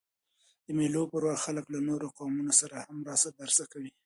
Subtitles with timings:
[0.65, 3.91] د مېلو پر وخت خلک له نورو قومونو سره هم راسه درسه کوي.